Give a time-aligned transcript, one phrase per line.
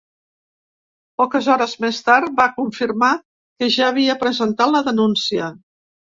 [1.21, 5.51] Poques hores més tard va confirmar que ja havia presentat la denúncia.